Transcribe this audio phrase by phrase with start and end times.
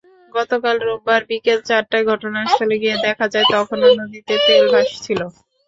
[0.33, 5.19] গতকাল রোববার বিকেল চারটায় ঘটনাস্থলে গিয়ে দেখা যায়, তখনো নদীতে তেল ভাসছিল।